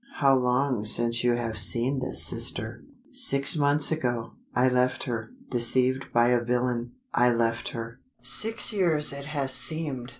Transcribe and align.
"How 0.15 0.35
long 0.35 0.83
since 0.83 1.23
you 1.23 1.33
have 1.35 1.59
seen 1.59 1.99
this 1.99 2.25
sister?" 2.25 2.81
"Six 3.11 3.55
months 3.55 3.91
ago, 3.91 4.33
I 4.55 4.67
left 4.67 5.03
her 5.03 5.29
deceived 5.51 6.11
by 6.11 6.29
a 6.29 6.43
villain, 6.43 6.93
I 7.13 7.31
left 7.31 7.67
her. 7.67 7.99
Six 8.23 8.73
years 8.73 9.13
it 9.13 9.25
has 9.25 9.51
seemed! 9.53 10.09